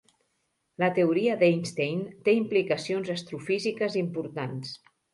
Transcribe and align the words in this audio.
La 0.83 0.89
teoria 0.95 1.35
d'Einstein 1.43 2.03
té 2.29 2.35
implicacions 2.41 3.15
astrofísiques 3.19 4.03
importants. 4.07 4.79